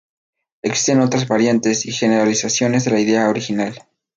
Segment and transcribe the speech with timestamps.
[0.63, 3.83] Existen otras variantes y generalizaciones de la idea original.